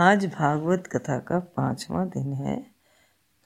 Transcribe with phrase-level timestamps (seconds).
[0.00, 2.66] आज भागवत कथा का पांचवा दिन है।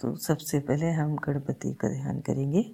[0.00, 2.70] तो सबसे पहले हम गणपति का ध्यान करेंगे।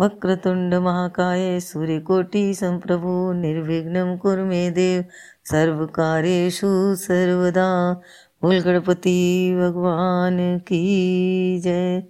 [0.00, 5.04] वक्रतुंड महाकाय सूर्य सूर्यकोटि संप्रभु, निर्विघ्न कुर मे देव,
[5.44, 8.00] सर्वकारेषु सर्वदा।
[8.42, 12.00] बोल गणपति भगवान की जय।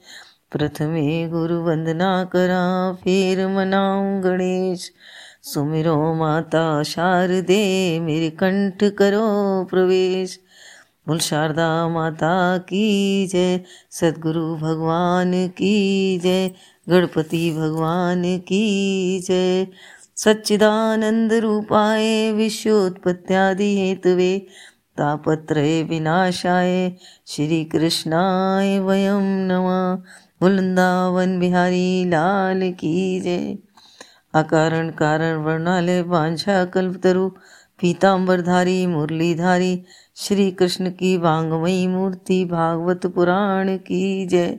[0.53, 4.93] प्रथमे गुरु वंदना करा, फिर मनाऊं गणेश।
[5.43, 10.41] सुमिरो माता शारदे, मेरे कंठ करो प्रवेश।
[11.09, 16.51] बोल शारदा माता की जय। सदगुरु भगवान की जय।
[16.89, 19.67] गणपति भगवान की जय।
[20.17, 24.39] सच्चिदानंद रूपाय विश्वोत्पत्त्यादि हेतुवे
[24.99, 26.93] तापत्रय विनाशाय
[27.27, 30.03] श्री कृष्णाय वयम नमः।
[30.43, 33.59] वृंदावन बिहारी लाल की जय।
[34.35, 37.31] अकारण कारण वर्णालय वांछा कल्पतरु।
[37.81, 39.85] पीताम्बरधारी, मुरलीधारी।
[40.21, 44.59] श्री कृष्ण की वांगमयी मूर्ति भागवत पुराण की जय।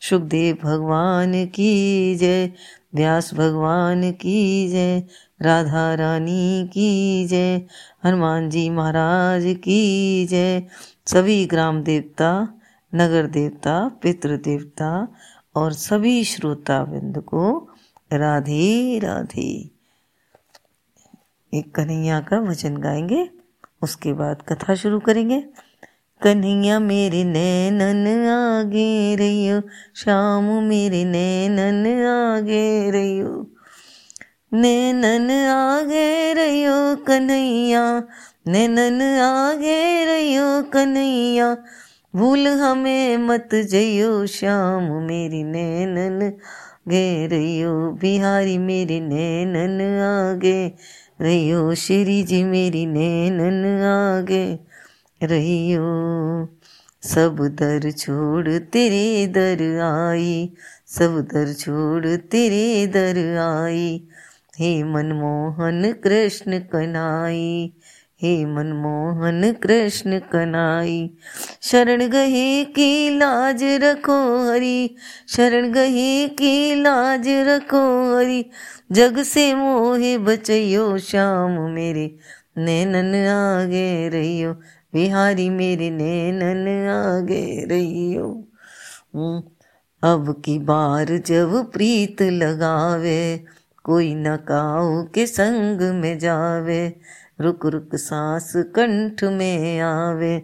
[0.00, 2.52] सुखदेव भगवान की जय,
[2.94, 5.04] व्यास भगवान की जय,
[5.42, 7.62] राधा रानी की जय,
[8.04, 10.62] हनुमान जी महाराज की जय।
[11.06, 12.60] सभी ग्राम देवता,
[12.94, 15.08] नगर देवता, पितृ देवता
[15.54, 17.68] और सभी श्रोता बिंद को
[18.12, 19.70] राधे राधे।
[21.54, 23.39] एक कन्हैया का वचन गाएँगे।
[23.82, 25.44] उसके बाद कथा शुरू करेंगे।
[26.22, 29.62] कन्हैया मेरे नैनन आगे रहियो
[29.96, 33.50] शाम मेरे नैनन आगे रहियो।
[34.54, 38.02] नैनन आगे रहियो कन्हैया,
[38.48, 41.56] नैनन आगे रहियो कन्हैया।
[42.16, 46.32] भूल हमें मत जइयो, श्याम मेरी नैनन
[46.88, 50.74] गे रहियो। बिहारी मेरी नैनन आगे
[51.20, 54.58] रहियो श्री जी मेरी नैनन आगे।
[55.22, 55.88] रहियो
[57.02, 60.52] सब दर छोड़ तेरे दर आई।
[60.86, 64.08] सब दर छोड़ तेरे दर आई।
[64.58, 67.72] हे मनमोहन कृष्ण कनाई
[68.22, 71.10] हे मनमोहन कृष्ण कनाई
[71.62, 74.18] शरण गहे की लाज रखो
[74.48, 74.94] हरि।
[75.28, 77.84] शरण गहे की लाज रखो
[78.16, 78.44] हरि।
[78.90, 82.04] जग से मोहे बचयो, श्याम मेरे
[82.58, 84.52] नैनन आगे रहियो,
[84.92, 88.26] बिहारी मेरे नैनन आगे रहियो।
[90.02, 93.44] अब की बार जब प्रीत लगावे,
[93.84, 96.82] कोई न काऊ के संग में जावे,
[97.40, 100.36] रुक रुक सांस कंठ में आवे।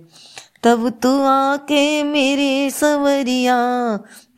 [0.67, 3.57] तब तू आके मेरे सवरिया,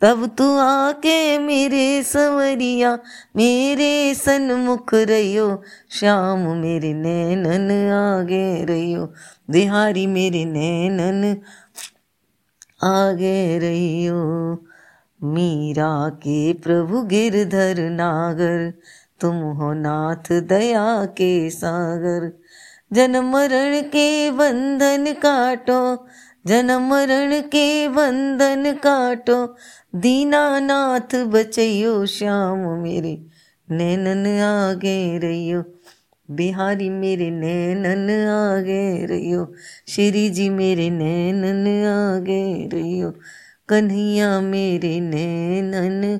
[0.00, 2.98] तब तू आके मेरे सवरिया,
[3.36, 9.12] मेरे सन्मुख रहियो, श्याम मेरे नैनन आगे रहियो,
[9.50, 11.36] बिहारी मेरे नैनन
[12.84, 14.52] आगे रहियो।
[15.22, 18.72] मीरा के प्रभु गिरधर नागर,
[19.20, 22.38] तुम हो नाथ दया के सागर।
[22.90, 26.06] जन्म मरण के बंधन काटो
[26.46, 29.36] जन्म मरण के बंधन काटो।
[29.94, 33.12] दीनानाथ बचैयो श्याम मेरे
[33.68, 35.62] नैनन आगे रहियो,
[36.28, 39.52] बिहारी मेरे नैनन आगे रहियो
[39.88, 43.10] श्री जी मेरे नैनन आगे रहियो,
[43.68, 46.18] कन्हैया मेरे नैनन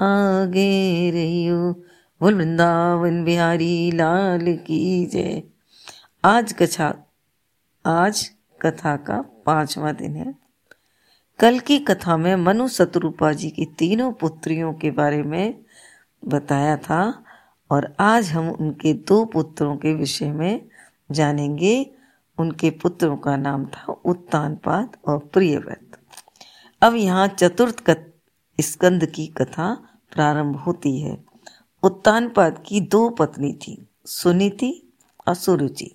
[0.00, 1.58] आगे रहियो।
[2.20, 5.42] बोल वृंदावन बिहारी लाल की जय।
[6.24, 7.06] आज कथा
[7.86, 8.30] आज
[8.60, 10.34] कथा का पांचवा दिन है।
[11.40, 15.64] कल की कथा में मनु शत्रुपा जी की तीनों पुत्रियों के बारे में
[16.24, 17.24] बताया था
[17.70, 20.68] और आज हम उनके दो पुत्रों के विषय में
[21.10, 21.90] जानेंगे।
[22.38, 25.98] उनके पुत्रों का नाम था उत्तानपाद और प्रियव्रत।
[26.82, 27.96] अब यहाँ चतुर्थ
[28.60, 29.74] स्कंद की कथा
[30.12, 31.24] प्रारंभ होती है।
[31.82, 34.92] उत्तानपाद की दो पत्नी थी, सुनीति
[35.28, 35.94] और सुरुचि।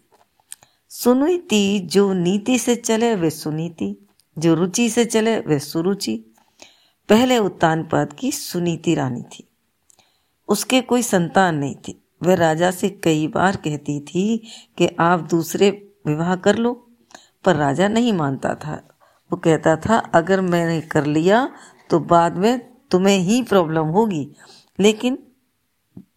[0.91, 4.07] सुनीति, जो नीति से चले, वे सुनीति।
[4.37, 6.25] जो रुचि से चले, वे सुरुचि।
[7.09, 9.47] पहले उत्तानपाद की सुनीति रानी थी।
[10.47, 14.37] उसके कोई संतान नहीं थी। वह राजा से कई बार कहती थी
[14.77, 16.89] कि आप दूसरे विवाह कर लो,
[17.45, 18.99] पर राजा नहीं मानता था।
[19.31, 21.51] वो कहता था, अगर मैंने कर लिया
[21.89, 22.59] तो बाद में
[22.91, 24.31] तुम्हें ही प्रॉब्लम होगी।
[24.79, 25.27] लेकिन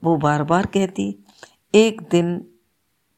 [0.05, 1.25] वो बार बार कहती,
[1.75, 2.39] एक दिन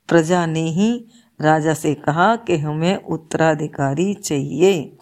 [0.09, 1.07] प्रजा ने ही
[1.45, 4.97] राजा से कहा कि हमें उत्तराधिकारी चाहिए।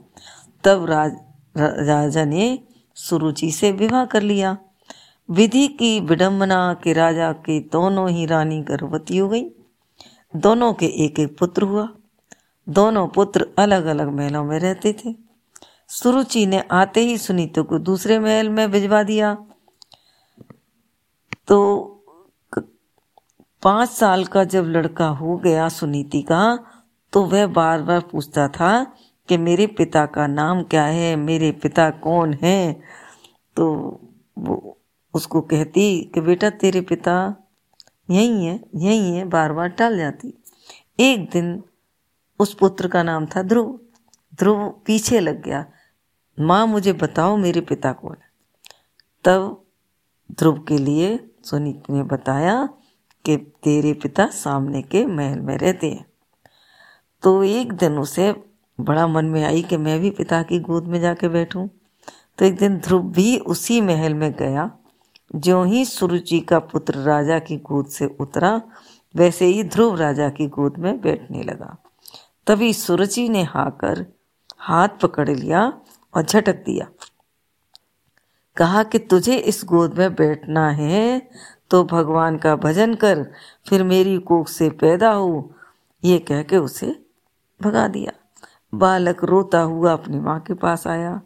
[0.65, 1.17] तब राज,
[1.57, 2.59] राजा ने
[2.95, 4.59] सुरुचि से विवाह कर लिया।
[5.31, 9.45] विधि की विडंबना के राजा के दोनों ही रानी गर्भवती हो गई।
[10.37, 11.89] दोनों के एक एक पुत्र हुआ।
[12.69, 15.15] दोनों पुत्र अलग अलग महलों में रहते थे।
[15.89, 19.47] सुरुचि ने आते ही सुनीतों को दूसरे महल में भिजवा दिया।
[21.49, 21.89] तो
[23.63, 26.67] पाँच साल का जब लड़का हो गया सुनीति का
[27.13, 28.85] तो वह बार बार पूछता था
[29.29, 32.83] कि मेरे पिता का नाम क्या है, मेरे पिता कौन है?
[33.57, 33.75] तो
[34.39, 34.79] वो
[35.15, 37.35] उसको कहती कि बेटा तेरे पिता
[38.11, 40.43] यही है यही है बार बार टाल जाती।
[41.01, 41.63] एक दिन
[42.39, 43.81] उस पुत्र का नाम था ध्रुव।
[44.35, 45.65] ध्रुव पीछे लग गया।
[46.41, 48.31] माँ, मुझे बताओ मेरे पिता कौन है?
[49.25, 49.65] तब
[50.33, 52.69] ध्रुव के लिए सुनीति ने बताया
[53.25, 56.07] कि तेरे पिता सामने के महल में रहते हैं।
[57.23, 58.45] तो एक दिन उसे
[58.81, 61.69] बड़ा मन में आई कि मैं भी पिता की गोद में जाके बैठूं।
[62.39, 64.71] तो एक दिन ध्रुव भी उसी महल में गया।
[65.35, 68.63] जो ही सुरुचि का पुत्र राजा की गोद से उतरा,
[69.17, 71.77] वैसे ही ध्रुव राजा की गोद में बैठने लगा।
[72.47, 74.07] तभी सुरुचि ने हाकर
[74.59, 75.81] हाथ पकड़ लिया
[76.15, 76.89] और झटक दिया।
[78.57, 81.31] कहा कि तुझे इस गोद में बैठना है
[81.73, 83.33] तो भगवान का भजन कर
[83.69, 85.55] फिर मेरी कोख से पैदा हो।
[86.05, 87.05] ये कह के उसे
[87.63, 88.13] भगा दिया।
[88.75, 91.21] बालक रोता हुआ अपनी माँ के पास आया।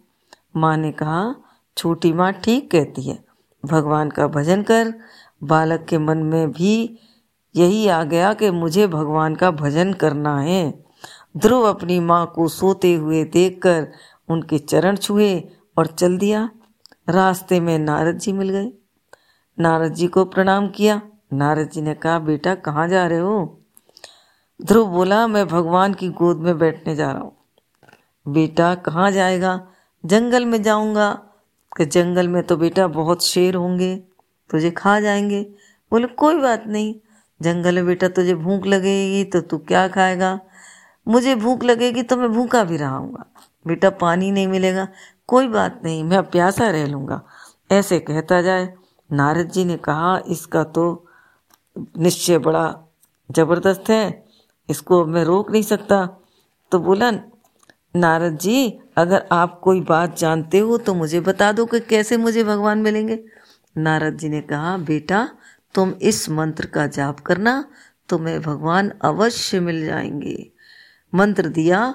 [0.57, 1.35] माँ ने कहा,
[1.77, 3.25] छोटी माँ ठीक कहती है।
[3.67, 4.95] भगवान का भजन कर।
[5.45, 6.99] बालक के मन में भी
[7.57, 10.85] यही आ गया कि मुझे भगवान का भजन करना है।
[11.37, 13.89] ध्रुव अपनी माँ को सोते हुए देखकर
[14.29, 16.51] उनके चरण छुए और चल दिया।
[17.09, 18.73] रास्ते में नारद जी मिल गए।
[19.61, 23.61] नारद जी को प्रणाम किया। नारद जी ने कहा, बेटा, कहाँ जा रहे हो?
[24.63, 27.37] ध्रुव बोला, मैं भगवान की गोद में बैठने जा रहा हूँ।
[28.29, 29.67] बेटा, कहाँ जाएगा?
[30.07, 31.23] जंगल में जाऊँगा।
[31.77, 33.97] कि जंगल में तो बेटा बहुत शेर होंगे,
[34.51, 35.43] तुझे खा जाएँगे।
[35.91, 36.95] बोले, कोई बात नहीं।
[37.43, 40.41] जंगल में बेटा तुझे भूख लगेगी तो तू क्या खाएगा?
[41.09, 43.27] मुझे भूख लगेगी तो मैं भूखा भी रहाऊँगा
[43.67, 44.89] बेटा, पानी नहीं मिलेगा।
[45.27, 47.23] कोई बात नहीं, मैं प्यासा रह लूँगा।
[47.73, 48.75] ऐसे कहता जाए
[49.11, 51.07] नारद जी ने कहा, इसका तो
[51.99, 52.65] निश्चय बड़ा
[53.31, 54.25] ज़बरदस्त है,
[54.69, 56.07] इसको मैं रोक नहीं सकता।
[56.73, 57.11] तो बोला,
[57.97, 62.45] नारद जी, अगर आप कोई बात जानते हो तो मुझे बता दो कि कैसे मुझे
[62.45, 63.19] भगवान मिलेंगे।
[63.77, 65.29] नारद जी ने कहा, बेटा,
[65.75, 67.65] तुम इस मंत्र का जाप करना,
[68.09, 70.51] तुम्हें भगवान अवश्य मिल जाएँगे।
[71.13, 71.95] मंत्र दिया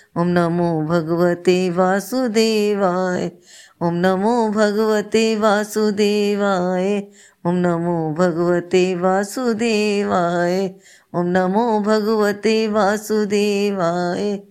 [0.17, 3.31] ओम नमो भगवते वासुदेवाय।
[3.81, 7.07] ओम नमो भगवते वासुदेवाय।
[7.47, 10.75] ओम नमो भगवते वासुदेवाय।
[11.15, 14.43] ओम नमो भगवते वासुदेवाय।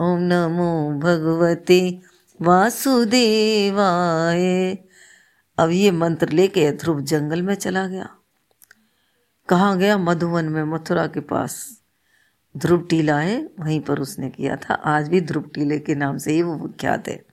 [0.00, 2.00] ओम नमो भगवते
[2.42, 4.78] वासुदेवाय।
[5.58, 8.08] अब ये मंत्र लेके ध्रुव जंगल में चला गया।
[9.48, 11.83] कहाँ गया मधुवन में मथुरा के पास?
[12.56, 16.32] ध्रुव टीला है वहीं पर उसने किया था। आज भी ध्रुव टीले के नाम से
[16.32, 17.24] ही वो विख्यात है।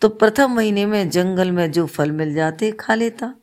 [0.00, 3.34] तो प्रथम महीने में जंगल में जो फल मिल जाते, खा लेता।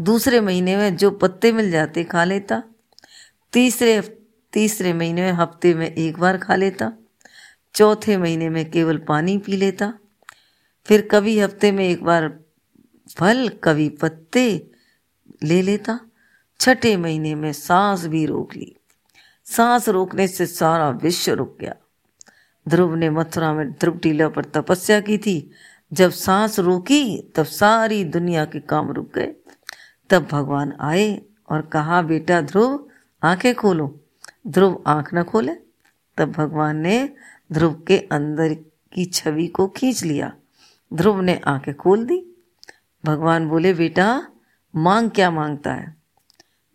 [0.00, 2.62] दूसरे महीने में जो पत्ते मिल जाते, खा लेता।
[3.52, 4.00] तीसरे
[4.52, 6.92] तीसरे महीने में हफ़्ते में एक बार खा लेता।
[7.74, 9.94] चौथे महीने में केवल पानी पी लेता।
[10.86, 12.40] फिर कभी हफ़्ते में एक बार
[13.18, 14.70] फल, कभी पत्ते
[15.42, 16.00] ले लेता।
[16.60, 18.76] छठे महीने में सांस भी रोक ली।
[19.50, 21.74] सांस रोकने से सारा विश्व रुक गया।
[22.68, 25.50] ध्रुव ने मथुरा में ध्रुव टीला पर तपस्या की थी।
[25.92, 29.34] जब सांस रोकी, तब सारी दुनिया के काम रुक गए।
[30.10, 32.88] तब भगवान आए और कहा, बेटा ध्रुव,
[33.22, 34.00] आँखें खोलो।
[34.46, 35.52] ध्रुव आँख न खोले।
[36.16, 37.08] तब भगवान ने
[37.52, 38.54] ध्रुव के अंदर
[38.92, 40.32] की छवि को खींच लिया।
[40.94, 42.46] ध्रुव ने आँखें खोल दी।
[43.04, 44.26] भगवान बोले, बेटा,
[44.76, 45.96] मांग क्या माँगता है?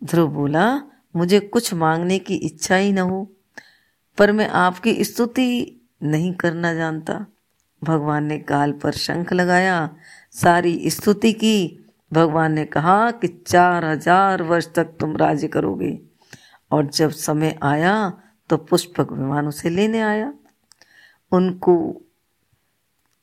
[0.04, 0.82] ध्रुव बोला
[1.16, 3.24] मुझे कुछ मांगने की इच्छा ही न हो,
[4.18, 7.26] पर मैं आपकी स्तुति नहीं करना जानता।
[7.82, 9.90] भगवान ने काल पर शंख लगाया,
[10.34, 11.80] सारी स्तुति की।
[12.12, 15.98] भगवान ने कहा कि चार हज़ार वर्ष तक तुम राज्य करोगे,
[16.72, 17.96] और जब समय आया
[18.50, 20.34] तो पुष्पक विमान उसे लेने आया।
[21.32, 21.76] उनको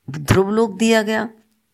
[0.07, 1.27] ध्रुवलोक दिया गया,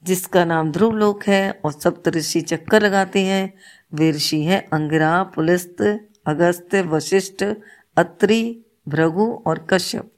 [0.04, 3.54] जिसका नाम ध्रुवलोक है, और सप्त ऋषि चक्कर लगाते हैं।
[3.94, 5.82] वे ऋषि हैं अंगिरा, पुलिस्त
[6.30, 7.46] अगस्त्य, वशिष्ठ,
[7.98, 10.12] अत्रि, भृगु और कश्यप।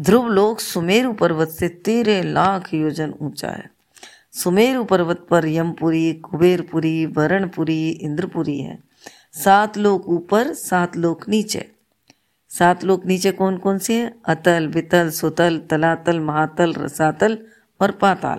[0.00, 3.70] ध्रुव लोक सुमेरु पर्वत से तेरह लाख योजन ऊँचा है।
[4.32, 8.78] सुमेरु पर्वत पर यमपुरी, कुबेरपुरी, वरणपुरी, इंद्रपुरी है।
[9.32, 11.70] सात लोक ऊपर, सात लोक नीचे।
[12.50, 14.14] सात लोक नीचे कौन कौन से हैं?
[14.24, 17.38] अतल, वितल, सुतल, तलातल, महातल, रसातल
[17.80, 18.38] और पाताल।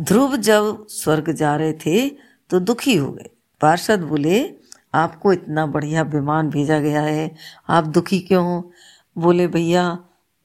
[0.00, 2.10] ध्रुव जब स्वर्ग जा रहे थे
[2.50, 4.65] तो दुखी हो गए। पार्षद बोले
[4.96, 7.34] आपको इतना बढ़िया विमान भेजा गया है।
[7.68, 8.46] आप दुखी क्यों?
[8.46, 8.72] हो
[9.18, 9.98] बोले, भैया,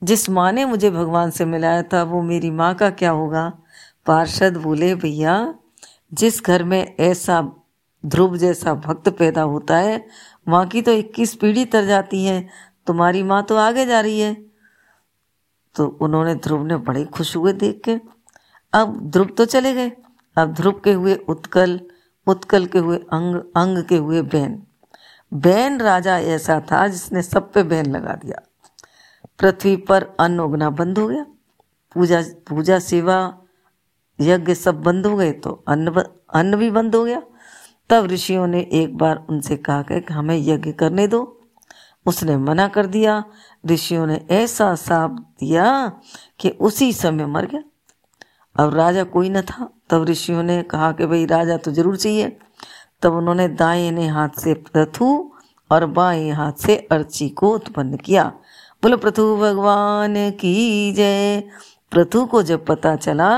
[0.03, 3.53] जिस माँ ने मुझे भगवान से मिलाया था, वो मेरी माँ का क्या होगा?
[4.05, 5.53] पार्षद बोले, भैया,
[6.13, 7.51] जिस घर में ऐसा
[8.05, 10.07] ध्रुव जैसा भक्त पैदा होता है
[10.47, 12.47] माँ की तो इक्कीस पीढ़ी तर जाती है।
[12.87, 14.45] तुम्हारी माँ तो आगे जा रही है।
[15.75, 17.99] तो उन्होंने ध्रुव ने बड़े खुश हुए देख के।
[18.73, 19.91] अब ध्रुव तो चले गए।
[20.37, 21.81] अब ध्रुव के हुए उत्कल
[22.27, 24.63] उत्कल के हुए अंग अंग के हुए बैन
[25.33, 28.41] बैन राजा ऐसा था जिसने सब पे बैन लगा दिया।
[29.39, 31.25] पृथ्वी पर अन्न उगना बंद हो गया।
[31.95, 33.37] पूजा पूजा, सेवा,
[34.21, 37.21] यज्ञ सब बंद हो गए तो अन्न अन्न भी बंद हो गया।
[37.89, 41.37] तब ऋषियों ने एक बार उनसे कहा कि हमें यज्ञ करने दो।
[42.05, 43.23] उसने मना कर दिया।
[43.65, 45.91] ऋषियों ने ऐसा साप दिया
[46.39, 47.63] कि उसी समय मर गया।
[48.63, 52.37] अब राजा कोई न था। तब ऋषियों ने कहा कि भाई, राजा तो ज़रूर चाहिए।
[53.01, 55.31] तब उन्होंने दाएँ हाथ से प्रथु
[55.71, 58.23] और बाएँ हाथ से अर्ची को उत्पन्न किया।
[58.83, 61.43] बोलो प्रथु भगवान की जय।
[61.91, 63.31] प्रथु को जब पता चला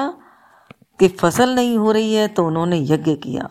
[0.99, 3.49] कि फ़सल नहीं हो रही है तो उन्होंने यज्ञ किया।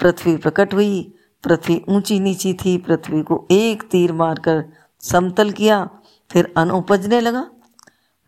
[0.00, 1.12] पृथ्वी प्रकट हुई।
[1.44, 4.64] पृथ्वी ऊँची नीची थी। पृथ्वी को एक तीर मारकर
[5.00, 5.88] समतल किया।
[6.30, 7.40] फिर अन उपजने लगा।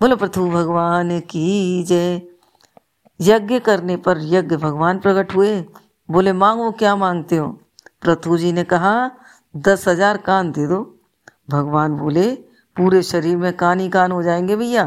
[0.00, 2.20] बोलो प्रथु भगवान की जय।
[3.20, 5.64] यज्ञ करने पर यज्ञ भगवान प्रकट हुए।
[6.08, 7.48] बोले, मांगो, क्या मांगते हो?
[8.02, 9.10] पृथु जी ने कहा,
[9.56, 11.00] दस हज़ार कान दे दो।
[11.50, 12.32] भगवान बोले,
[12.76, 14.84] पूरे शरीर में कान ही कान हो जाएँगे भैया।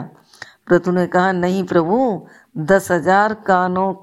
[0.67, 3.93] पृथु ने कहा, नहीं प्रभु, दस हज़ार कानों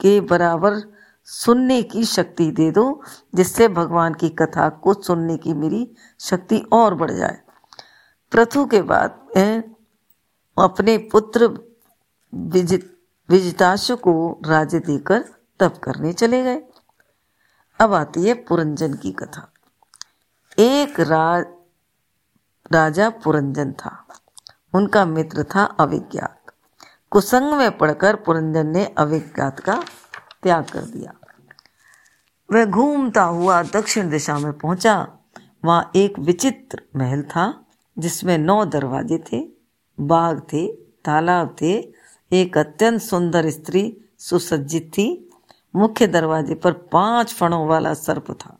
[0.00, 0.80] के बराबर
[1.24, 3.02] सुनने की शक्ति दे दो,
[3.34, 5.88] जिससे भगवान की कथा को सुनने की मेरी
[6.20, 7.38] शक्ति और बढ़ जाए।
[8.32, 9.10] प्रथु के बाद
[10.56, 11.48] अपने पुत्र
[12.32, 12.93] विजित
[13.28, 15.24] विजिताशु को राज्य देकर
[15.60, 16.62] तप करने चले गए।
[17.80, 19.52] अब आती है पुरंजन की कथा।
[20.58, 21.46] एक राज
[22.72, 24.06] राजा पुरंजन था।
[24.74, 26.42] उनका मित्र था अविज्ञात।
[27.10, 29.84] कुसंग में पढ़कर पुरंजन ने अविज्ञात का
[30.42, 31.12] त्याग कर दिया।
[32.52, 35.18] वह घूमता हुआ दक्षिण दिशा में पहुँचा।
[35.64, 37.66] वहाँ एक विचित्र महल था,
[37.98, 39.48] जिसमें नौ दरवाजे थे,
[40.00, 41.93] बाग थे, तालाब थे
[42.34, 45.30] एक अत्यंत सुंदर स्त्री सुसज्जित थी।
[45.76, 48.58] मुख्य दरवाजे पर पाँच फणों वाला सर्प था।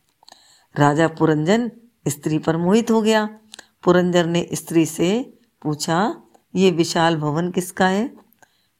[0.76, 1.70] राजा पुरंजन
[2.08, 3.38] स्त्री पर मोहित हो गया।
[3.82, 6.22] पुरंजन ने स्त्री से पूछा,
[6.54, 8.16] ये विशाल भवन किसका है?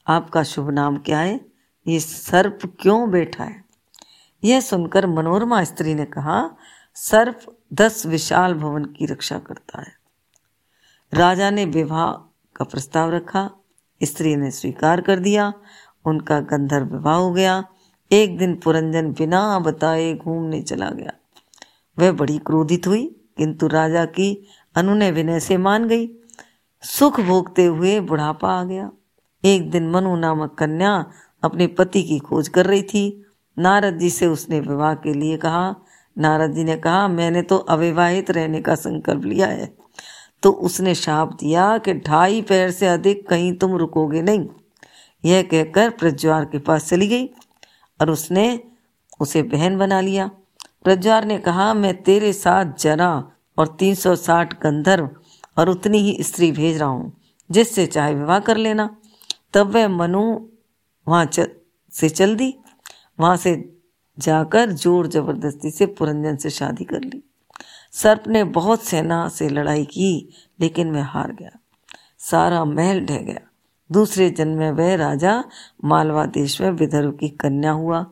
[0.07, 1.41] आपका शुभ नाम क्या है?
[1.87, 3.65] ये सर्प क्यों बैठा है?
[4.45, 6.51] यह सुनकर मनोरमा स्त्री ने कहा,
[6.95, 9.93] सर्प दस विशाल भवन की रक्षा करता है।
[11.15, 12.13] राजा ने विवाह
[12.57, 13.51] का प्रस्ताव रखा।
[14.05, 15.53] स्त्री ने स्वीकार कर दिया,
[16.05, 17.65] उनका गंधर्व विवाह हो गया।
[18.13, 21.13] एक दिन पुरंजन बिना बताए घूमने चला गया।
[21.99, 24.47] वह बड़ी क्रोधित हुई, किंतु राजा की
[24.77, 26.11] अनुनय विनय से मान गई।
[26.83, 28.91] सुख भोगते हुए बुढ़ापा आ गया।
[29.45, 31.07] एक दिन मनु नामक कन्या
[31.43, 33.27] अपने पति की खोज कर रही थी।
[33.59, 35.75] नारद जी से उसने विवाह के लिए कहा।
[36.19, 39.84] नारद जी ने कहा, मैंने तो अविवाहित रहने का संकल्प लिया है।
[40.45, 44.47] तो उसने शाप दिया कि ढाई पैर से अधिक कहीं तुम रुकोगे नहीं।
[45.25, 47.27] यह कहकर प्रज्वार के पास चली गई
[48.01, 48.61] और उसने
[49.21, 50.31] उसे बहन बना लिया।
[50.85, 53.13] प्रज्वार ने कहा मैं तेरे साथ जरा
[53.59, 55.09] और 360 गंधर्व
[55.59, 57.13] और उतनी ही स्त्री भेज रहा हूँ
[57.51, 58.97] जिससे चाहे विवाह कर लेना।
[59.55, 60.23] तब वह मनु
[61.07, 61.47] वहाँ च,
[61.93, 62.55] से चल दी।
[63.21, 63.55] वहाँ से
[64.19, 67.23] जाकर ज़ोर ज़बरदस्ती से पुरंजन से शादी कर ली।
[67.95, 70.29] सर्प ने बहुत सेना से लड़ाई की,
[70.61, 71.51] लेकिन वह हार गया।
[72.19, 73.41] सारा महल ढह गया।
[73.93, 75.45] दूसरे जन्म में वह राजा
[75.85, 78.07] मालवा देश में विदर्भ की कन्या हुआ,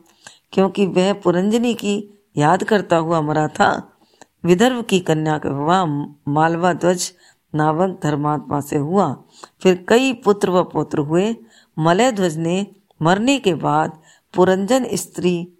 [0.53, 3.97] क्योंकि वह पुरंजनी की याद करता हुआ मरा था।
[4.45, 5.85] विदर्भ की कन्या का विवाह
[6.31, 7.11] मालवा ध्वज
[7.55, 9.23] नावक धर्मात्मा से हुआ।
[9.63, 11.35] फिर कई पुत्र व पुत्र हुए।
[11.79, 12.67] मलय ध्वज ने
[13.01, 14.01] मरने के बाद
[14.33, 15.53] पुरंजन स्त्री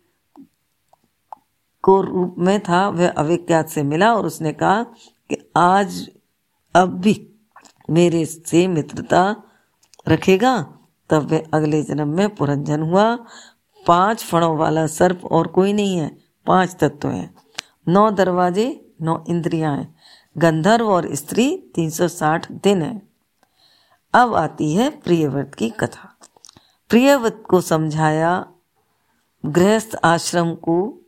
[1.84, 4.84] को रूप में था, वह अविज्ञात से मिला और उसने कहा
[5.30, 6.10] कि आज
[6.75, 7.30] अब भी
[7.90, 9.36] मेरे से मित्रता
[10.08, 10.78] रखेगा।
[11.10, 13.18] तब वह अगले जन्म में पुरंजन हुआ।
[13.88, 17.36] पाँच फणों वाला सर्प और कोई नहीं है, पाँच तत्व हैं।
[17.88, 19.96] नौ दरवाजे, नौ इंद्रियाँ हैं।
[20.38, 23.02] गंधर्व और स्त्री 360 दिन है।
[24.13, 26.18] अब आती है प्रियव्रत की कथा।
[26.90, 28.46] प्रियव्रत को समझाया,
[29.46, 31.00] गृहस्थ आश्रम को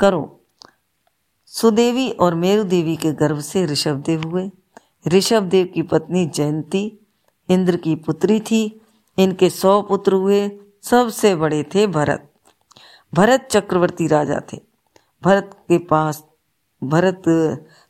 [0.00, 0.22] करो।
[1.52, 4.50] सुदेवी और मेरु देवी के गर्भ से ऋषभ देव हुए।
[5.08, 6.82] ऋषभ देव की पत्नी जयंती,
[7.48, 8.80] इंद्र की पुत्री थी,
[9.18, 10.50] इनके सौ पुत्र हुए,
[10.82, 12.28] सबसे बड़े थे भरत।
[13.12, 14.58] भरत चक्रवर्ती राजा थे।
[15.22, 16.22] भरत के पास,
[16.82, 17.22] भरत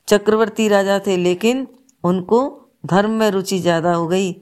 [0.08, 1.66] चक्रवर्ती राजा थे, लेकिन
[2.04, 4.32] उनको धर्म में रुचि ज़्यादा हो गई।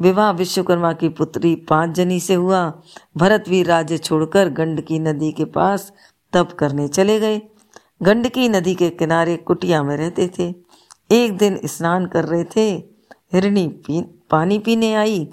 [0.00, 2.62] विवाह विश्वकर्मा की पुत्री पाँच जनी से हुआ।
[3.16, 5.92] भरत भी राज्य छोड़कर गंडकी नदी के पास
[6.32, 7.42] तप करने चले गए।
[8.02, 10.54] गंडकी नदी के किनारे कुटिया में रहते थे।
[11.10, 12.70] एक दिन स्नान कर रहे थे।
[13.32, 15.30] हिरणी पी, पानी पीने आई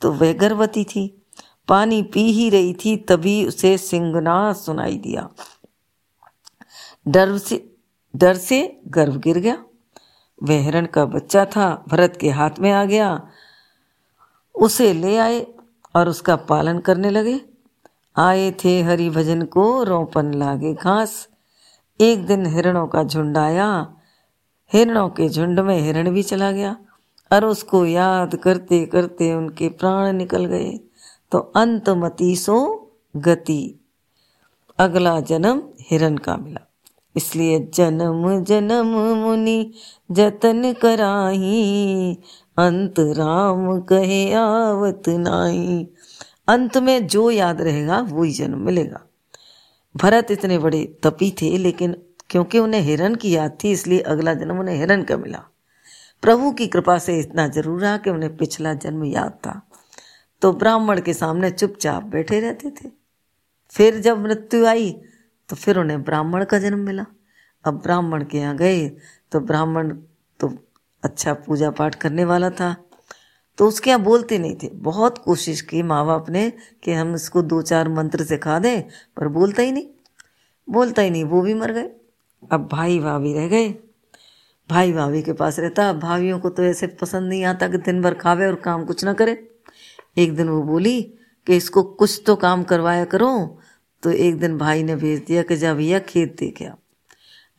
[0.00, 1.22] तो वह गर्भवती थी।
[1.68, 5.30] पानी पी ही रही थी, तभी उसे सिंगना सुनाई दिया।
[7.08, 7.74] डर से
[8.16, 9.64] डर से गर्भ गिर गया।
[10.42, 13.28] वह हिरण का बच्चा था, भरत के हाथ में आ गया।
[14.54, 15.46] उसे ले आए
[15.96, 17.55] और उसका पालन करने लगे।
[18.18, 21.28] आए थे हरि भजन को रोपन लागे घास।
[22.00, 23.94] एक दिन हिरणों का झुंड आया।
[24.72, 26.76] हिरणों के झुंड में हिरण भी चला गया
[27.32, 30.80] और उसको याद करते करते उनके प्राण निकल गए।
[31.32, 33.80] तो अंतमती सो गति।
[34.78, 36.72] अगला जन्म हिरण का मिला।
[37.16, 39.72] इसलिए जन्म जन्म मुनि
[40.10, 42.18] जतन कराही।
[42.58, 45.86] अंत राम कहे आवत नाही।
[46.48, 49.00] अंत में जो याद रहेगा वो ही जन्म मिलेगा।
[49.94, 51.96] भरत इतने बड़े तपी थे, लेकिन
[52.30, 55.42] क्योंकि उन्हें हिरण की याद थी, इसलिए अगला जन्म उन्हें हिरण का मिला।
[56.22, 59.60] प्रभु की कृपा से इतना ज़रूर रहा कि उन्हें पिछला जन्म याद था।
[60.42, 62.88] तो ब्राह्मण के सामने चुपचाप बैठे रहते थे।
[63.72, 64.90] फिर जब मृत्यु आई
[65.48, 67.04] तो फिर उन्हें ब्राह्मण का जन्म मिला।
[67.64, 68.88] अब ब्राह्मण के यहाँ गए
[69.32, 69.90] तो ब्राह्मण
[70.40, 70.52] तो
[71.02, 72.74] अच्छा पूजा पाठ करने वाला था।
[73.58, 76.50] तो उसके यहाँ बोलते नहीं थे। बहुत कोशिश की माँ बाप ने
[76.84, 78.82] कि हम इसको दो चार मंत्र सिखा दें,
[79.16, 79.86] पर बोलता ही नहीं।
[80.68, 81.90] बोलता ही नहीं, वो भी मर गए।
[82.52, 83.68] अब भाई भाभी रह गए।
[84.70, 88.14] भाई भाभी के पास रहता। भाभीियों को तो ऐसे पसंद नहीं आता कि दिन भर
[88.14, 89.48] खावे और काम कुछ ना करे।
[90.18, 91.00] एक दिन वो बोली
[91.46, 93.58] कि इसको कुछ तो काम करवाया करो।
[94.02, 96.68] तो एक दिन भाई ने भेज दिया कि जा भैया खेत देखे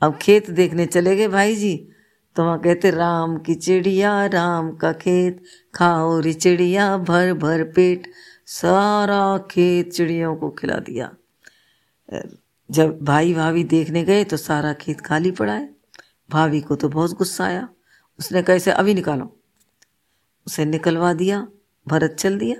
[0.01, 1.89] अब खेत देखने चले गए भाई जी।
[2.37, 5.43] तो वहाँ कहते, राम की चिड़िया, राम का खेत।
[5.75, 8.11] खाओ री चिड़िया, भर भर पेट।
[8.45, 11.09] सारा खेत चिड़ियों को खिला दिया।
[12.71, 15.69] जब भाई भाभी देखने गए तो सारा खेत खाली पड़ा है।
[16.29, 17.69] भाभी को तो बहुत गुस्सा आया।
[18.19, 19.39] उसने कहा, इसे अभी निकालो।
[20.47, 21.47] उसे निकलवा दिया,
[21.87, 22.57] भरत चल दिया।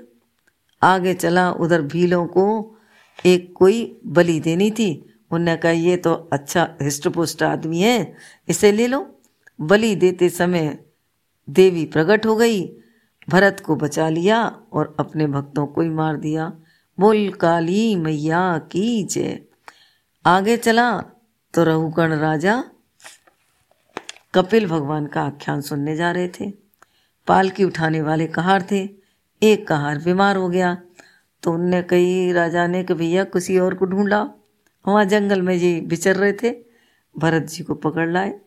[0.82, 2.76] आगे चला, उधर भीलों को
[3.26, 4.90] एक कोई बलि देनी थी।
[5.30, 8.14] उन्होंने कहा, ये तो अच्छा हिस्टपुष्ट आदमी है,
[8.48, 9.17] इसे ले लो।
[9.60, 10.84] बलि देते समय
[11.50, 12.76] देवी प्रकट हो गई।
[13.30, 16.52] भरत को बचा लिया और अपने भक्तों को ही मार दिया।
[17.00, 19.40] बोल काली मैया की जय।
[20.26, 21.00] आगे चला
[21.54, 22.64] तो रहुगण राजा
[24.34, 26.52] कपिल भगवान का आख्यान सुनने जा रहे थे।
[27.26, 28.88] पालकी उठाने वाले कहार थे।
[29.42, 30.82] एक कहार बीमार हो गया।
[31.42, 34.30] तो उनने कई राजा ने कि भैया किसी और को ढूंढा।
[34.88, 36.56] वहाँ जंगल में जी बिचर रहे थे।
[37.18, 38.40] भरत जी को पकड़ लाए।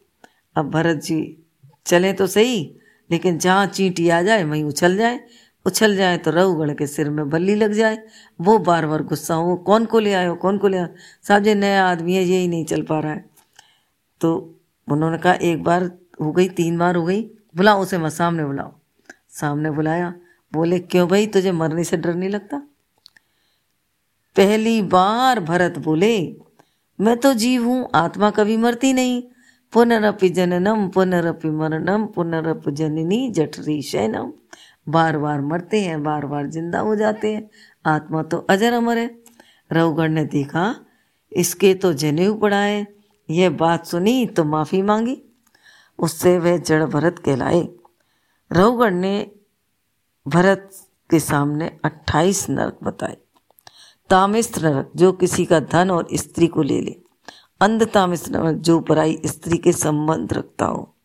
[0.56, 1.38] अब भरत जी,
[1.86, 2.76] चले तो सही,
[3.12, 5.20] लेकिन जहाँ चींटी आ जाए, वहीं उछल जाए।
[5.66, 8.04] उछल जाए तो रहुगढ़ के सिर में बल्ली लग जाए।
[8.42, 10.88] वो बार बार गुस्सा हो, कौन को ले आयो, कौन को ले आयो?
[11.24, 13.30] साहब जी, नया आदमी है यही नहीं चल पा रहा है।
[14.22, 14.60] तो
[14.92, 17.22] उन्होंने कहा, एक बार हो गई, तीन बार हो गई,
[17.58, 18.72] बुलाओ उसे, मैं सामने बुलाओ
[19.30, 20.14] सामने बुलाया,
[20.54, 22.58] बोले, क्यों भाई, तुझे मरने से डर नहीं लगता?
[24.36, 26.36] पहली बार भरत बोले,
[27.02, 29.24] मैं तो जीव हूँ, आत्मा कभी मरती नहीं।
[29.74, 34.32] पुनरपि जननम पुनरपि मरणम पुनरप जननी, जठरी शैनम
[34.90, 37.50] बार बार मरते हैं बार बार ज़िंदा हो जाते हैं।
[37.86, 39.10] आत्मा तो अजर अमर है।
[39.72, 40.76] रघुगढ़ ने देखा,
[41.32, 42.88] इसके तो जनेऊ पड़ा है।
[43.30, 45.22] यह बात सुनी तो माफ़ी मांगी।
[46.00, 47.68] उससे वह जड़ भरत कहलाए।
[48.52, 49.32] रघुगढ़ ने
[50.28, 50.70] भरत
[51.10, 53.18] के सामने अट्ठाईस नरक बताए।
[54.10, 56.96] तामिस्त्र नरक, जो किसी का धन और स्त्री को ले ले।
[57.62, 60.96] अंध तामिस्त्र नरक जो पराई स्त्री के संबंध रखता हो।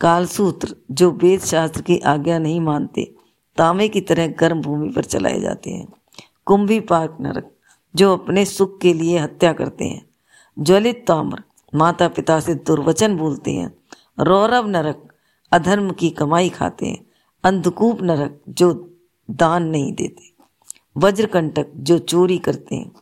[0.00, 3.14] कालसूत्र, जो वेद शास्त्र की आज्ञा नहीं मानते
[3.56, 5.88] तामे की तरह गर्म भूमि पर चलाए जाते हैं।
[6.44, 7.56] कुंभी पाक नरक,
[7.96, 10.06] जो अपने सुख के लिए हत्या करते हैं।
[10.58, 11.42] ज्वलित ताम्र
[11.74, 13.74] माता पिता से दुर्वचन बोलते हैं।
[14.20, 15.12] रौरव नरक,
[15.52, 17.06] अधर्म की कमाई खाते हैं।
[17.44, 18.94] अंधकूप नरक, जो
[19.30, 20.32] दान नहीं देते।
[20.96, 22.92] वज्रकंटक, जो चोरी करते हैं।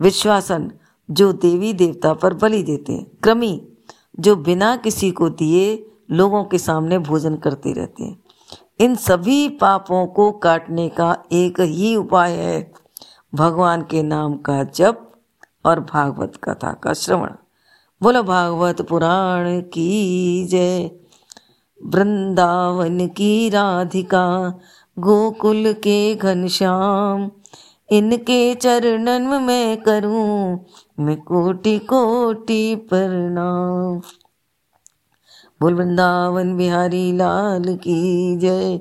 [0.00, 0.72] विश्वासन
[1.10, 3.68] जो देवी देवता पर बलि देते हैं। क्रमी,
[4.20, 8.20] जो बिना किसी को दिए लोगों के सामने भोजन करते रहते हैं।
[8.80, 12.72] इन सभी पापों को काटने का एक ही उपाय है,
[13.34, 15.12] भगवान के नाम का जप
[15.64, 17.30] और भागवत कथा का श्रवण।
[18.02, 20.90] बोलो, भागवत पुराण की जय।
[21.86, 24.58] वृंदावन की राधिका,
[24.98, 27.30] गोकुल के घनश्याम
[27.90, 30.64] इनके चरणन में करूँ
[31.00, 34.00] मैं कोटि कोटि प्रणाम
[35.60, 38.80] बोल वृंदावन बिहारी लाल की जय।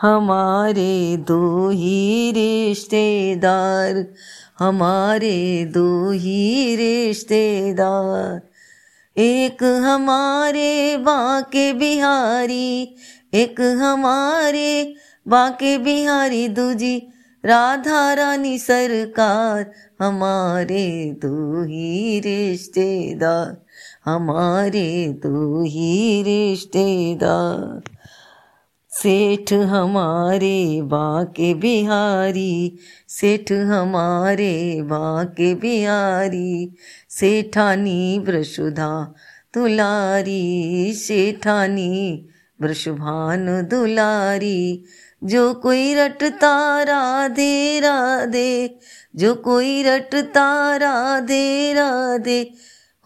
[0.00, 4.06] हमारे दो ही रिश्तेदार,
[4.58, 8.40] हमारे दो ही रिश्तेदार।
[9.20, 12.96] एक हमारे बाके बिहारी,
[13.34, 14.94] एक हमारे
[15.28, 17.08] बाके बिहारी दूजी।
[17.44, 23.56] राधा रानी सरकार, हमारे दो ही रिश्तेदार,
[24.04, 27.82] हमारे दो ही रिश्तेदार।
[28.90, 36.74] सेठ हमारे बाके बिहारी, सेठ हमारे बाके बिहारी,
[37.10, 39.14] सेठानी वृषुधा
[39.54, 42.26] दुलारी, सेठानी
[42.62, 44.84] वृषभान दुलारी
[45.24, 48.78] जो कोई रटता राधे राधे,
[49.16, 52.54] जो कोई रटता राधे राधे,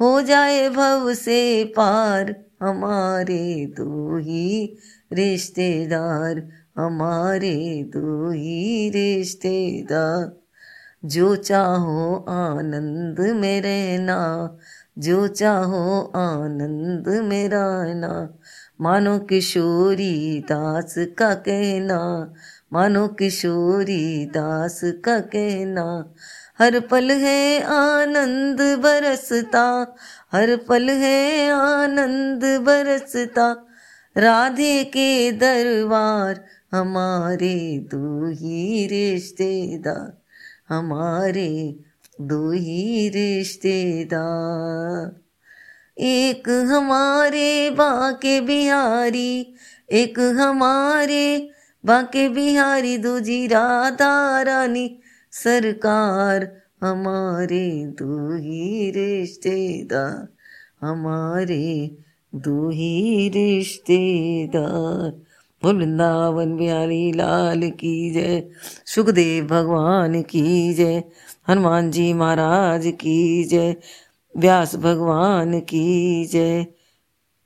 [0.01, 4.77] हो जाए भव से पार हमारे दो ही
[5.13, 6.49] रिश्तेदार,
[6.79, 10.45] हमारे दो ही रिश्तेदार।
[11.05, 14.57] जो चाहो आनंद में रहना,
[14.99, 18.39] जो चाहो आनंद में रहना
[18.85, 22.33] मानो किशोरी दास का कहना
[22.73, 26.15] मानो किशोरी दास का कहना,
[26.59, 29.97] हर पल है आनंद बरसता,
[30.33, 33.67] हर पल है आनंद बरसता,
[34.17, 40.19] राधे के दरबार हमारे दो ही रिश्तेदार,
[40.69, 41.79] हमारे
[42.21, 45.24] दो ही रिश्तेदार।
[45.99, 49.55] एक हमारे बाके बिहारी,
[49.93, 51.51] एक हमारे
[51.87, 54.99] बाके बिहारी, दूजी राधा रानी,
[55.33, 60.29] सरकार हमारे दो ही रिश्तेदार,
[60.87, 61.97] हमारे
[62.35, 65.23] दो ही रिश्तेदार।
[65.65, 68.49] वृंदावन बिहारी लाल की जय,
[68.87, 71.03] सुखदेव भगवान की जय,
[71.49, 73.77] हनुमान जी महाराज की जय
[74.37, 76.65] व्यास भगवान की जय।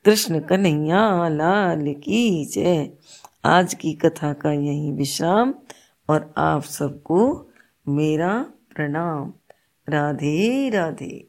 [0.04, 2.90] कृष्ण कन्हैया लाल की जय।
[3.44, 5.54] आज की कथा का यही विश्राम
[6.08, 7.48] और आप सबको
[7.88, 8.46] मेरा
[8.76, 9.32] प्रणाम।
[9.88, 11.27] राधे राधे।